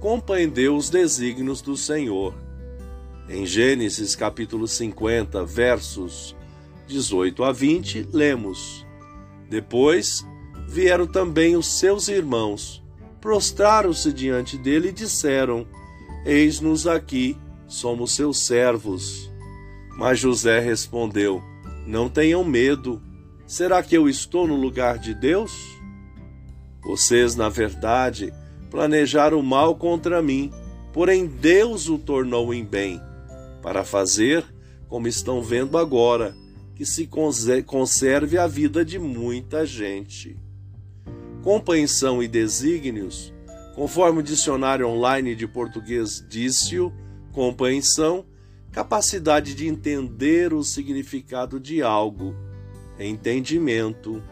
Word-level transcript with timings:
compreendeu 0.00 0.76
os 0.76 0.90
desígnios 0.90 1.60
do 1.60 1.76
Senhor. 1.76 2.34
Em 3.28 3.44
Gênesis 3.44 4.14
capítulo 4.14 4.68
50, 4.68 5.44
versos 5.44 6.36
18 6.86 7.42
a 7.44 7.52
20, 7.52 8.08
lemos: 8.12 8.86
Depois 9.48 10.24
vieram 10.68 11.06
também 11.06 11.56
os 11.56 11.78
seus 11.78 12.08
irmãos, 12.08 12.84
prostraram-se 13.20 14.12
diante 14.12 14.56
dele 14.56 14.88
e 14.88 14.92
disseram: 14.92 15.66
Eis-nos 16.24 16.86
aqui, 16.86 17.36
somos 17.66 18.14
seus 18.14 18.46
servos. 18.46 19.30
Mas 19.96 20.18
José 20.18 20.60
respondeu: 20.60 21.42
Não 21.86 22.08
tenham 22.08 22.44
medo. 22.44 23.02
Será 23.46 23.82
que 23.82 23.96
eu 23.96 24.08
estou 24.08 24.46
no 24.46 24.56
lugar 24.56 24.98
de 24.98 25.14
Deus? 25.14 25.52
Vocês, 26.84 27.34
na 27.34 27.48
verdade, 27.48 28.32
planejaram 28.70 29.42
mal 29.42 29.76
contra 29.76 30.22
mim, 30.22 30.50
porém 30.92 31.26
Deus 31.26 31.88
o 31.88 31.98
tornou 31.98 32.52
em 32.52 32.64
bem, 32.64 33.00
para 33.62 33.84
fazer, 33.84 34.44
como 34.88 35.08
estão 35.08 35.42
vendo 35.42 35.76
agora, 35.76 36.34
que 36.74 36.84
se 36.84 37.08
conserve 37.64 38.36
a 38.36 38.46
vida 38.46 38.84
de 38.84 38.98
muita 38.98 39.64
gente. 39.64 40.36
Compreensão 41.42 42.22
e 42.22 42.28
desígnios, 42.28 43.32
conforme 43.74 44.20
o 44.20 44.22
dicionário 44.22 44.88
online 44.88 45.34
de 45.34 45.46
português 45.46 46.24
disse-o, 46.28 46.92
compreensão, 47.32 48.24
capacidade 48.72 49.54
de 49.54 49.66
entender 49.66 50.52
o 50.52 50.62
significado 50.62 51.60
de 51.60 51.82
algo, 51.82 52.34
entendimento. 52.98 54.22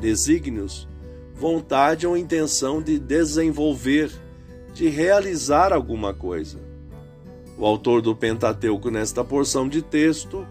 Desígnios, 0.00 0.88
vontade 1.38 2.04
ou 2.04 2.16
intenção 2.16 2.82
de 2.82 2.98
desenvolver, 2.98 4.10
de 4.74 4.88
realizar 4.88 5.72
alguma 5.72 6.12
coisa. 6.12 6.58
O 7.56 7.64
autor 7.64 8.02
do 8.02 8.14
Pentateuco, 8.14 8.90
nesta 8.90 9.22
porção 9.22 9.68
de 9.68 9.80
texto, 9.80 10.44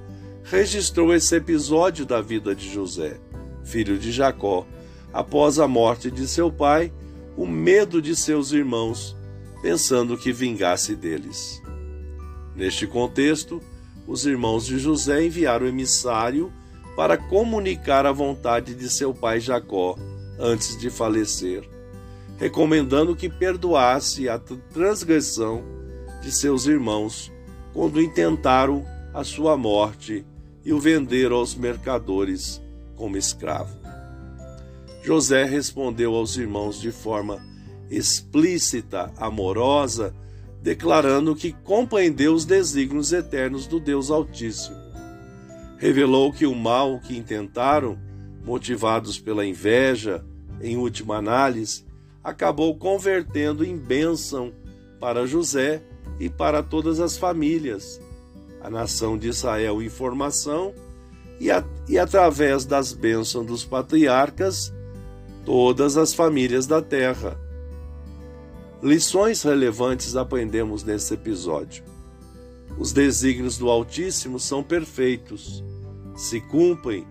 registrou 0.43 1.13
esse 1.13 1.35
episódio 1.35 2.05
da 2.05 2.21
vida 2.21 2.55
de 2.55 2.71
José, 2.71 3.19
filho 3.65 3.97
de 3.97 4.13
Jacó, 4.13 4.65
após 5.11 5.59
a 5.59 5.67
morte 5.67 6.09
de 6.09 6.25
seu 6.25 6.49
pai, 6.49 6.91
o 7.35 7.45
medo 7.45 8.01
de 8.01 8.15
seus 8.15 8.53
irmãos, 8.53 9.13
pensando 9.61 10.17
que 10.17 10.31
vingasse 10.31 10.95
deles. 10.95 11.61
Neste 12.55 12.87
contexto, 12.87 13.61
os 14.07 14.25
irmãos 14.25 14.65
de 14.65 14.79
José 14.79 15.25
enviaram 15.25 15.67
emissário 15.67 16.49
para 16.95 17.17
comunicar 17.17 18.05
a 18.05 18.11
vontade 18.13 18.73
de 18.73 18.89
seu 18.89 19.13
pai 19.13 19.41
Jacó 19.41 19.97
antes 20.39 20.77
de 20.77 20.89
falecer, 20.89 21.67
recomendando 22.37 23.15
que 23.15 23.29
perdoasse 23.29 24.29
a 24.29 24.37
transgressão 24.37 25.63
de 26.21 26.31
seus 26.31 26.65
irmãos 26.65 27.31
quando 27.73 28.01
intentaram 28.01 28.85
a 29.13 29.23
sua 29.23 29.57
morte 29.57 30.25
e 30.63 30.73
o 30.73 30.79
venderam 30.79 31.37
aos 31.37 31.55
mercadores 31.55 32.61
como 32.95 33.17
escravo. 33.17 33.77
José 35.03 35.45
respondeu 35.45 36.13
aos 36.15 36.35
irmãos 36.35 36.81
de 36.81 36.91
forma 36.91 37.41
explícita, 37.89 39.13
amorosa, 39.17 40.13
declarando 40.61 41.35
que 41.35 41.53
compreendeu 41.53 42.33
os 42.33 42.43
desígnios 42.43 43.13
eternos 43.13 43.67
do 43.67 43.79
Deus 43.79 44.11
Altíssimo. 44.11 44.75
Revelou 45.77 46.33
que 46.33 46.45
o 46.45 46.53
mal 46.53 46.99
que 46.99 47.15
intentaram 47.15 47.97
motivados 48.43 49.19
pela 49.19 49.45
inveja, 49.45 50.25
em 50.61 50.77
última 50.77 51.17
análise, 51.17 51.85
acabou 52.23 52.75
convertendo 52.75 53.63
em 53.63 53.77
bênção 53.77 54.51
para 54.99 55.25
José 55.25 55.81
e 56.19 56.29
para 56.29 56.63
todas 56.63 56.99
as 56.99 57.17
famílias, 57.17 58.01
a 58.61 58.69
nação 58.69 59.17
de 59.17 59.27
Israel 59.27 59.81
em 59.81 59.89
formação 59.89 60.73
e, 61.39 61.51
a, 61.51 61.63
e 61.87 61.97
através 61.97 62.65
das 62.65 62.91
bênçãos 62.91 63.45
dos 63.45 63.63
patriarcas, 63.63 64.73
todas 65.45 65.95
as 65.95 66.13
famílias 66.13 66.65
da 66.65 66.81
terra. 66.81 67.39
Lições 68.81 69.41
relevantes 69.43 70.15
aprendemos 70.15 70.83
nesse 70.83 71.13
episódio. 71.13 71.83
Os 72.77 72.91
desígnios 72.91 73.57
do 73.57 73.69
Altíssimo 73.69 74.39
são 74.39 74.61
perfeitos, 74.61 75.63
se 76.15 76.41
cumprem 76.41 77.07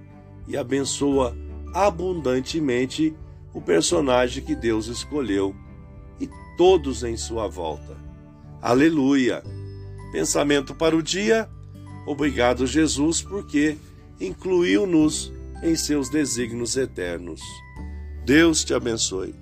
e 0.46 0.56
abençoa 0.56 1.36
abundantemente 1.72 3.14
o 3.56 3.60
personagem 3.62 4.44
que 4.44 4.54
Deus 4.54 4.86
escolheu 4.86 5.56
e 6.20 6.28
todos 6.58 7.02
em 7.02 7.16
sua 7.16 7.48
volta. 7.48 7.96
Aleluia! 8.60 9.42
Pensamento 10.12 10.74
para 10.74 10.94
o 10.94 11.02
dia. 11.02 11.48
Obrigado, 12.06 12.66
Jesus, 12.66 13.22
porque 13.22 13.78
incluiu-nos 14.20 15.32
em 15.62 15.74
seus 15.74 16.10
desígnios 16.10 16.76
eternos. 16.76 17.40
Deus 18.26 18.62
te 18.62 18.74
abençoe. 18.74 19.34